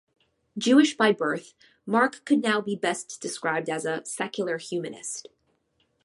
Jewish 0.57 0.97
by 0.97 1.11
birth, 1.11 1.53
Mark 1.85 2.25
could 2.25 2.41
now 2.41 2.59
be 2.59 2.75
best 2.75 3.21
described 3.21 3.69
as 3.69 3.85
a 3.85 4.03
secular 4.03 4.57
humanist. 4.57 5.27